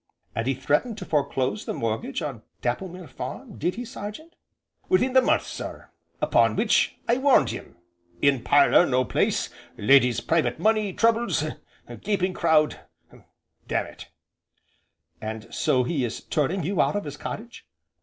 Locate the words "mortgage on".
1.75-2.41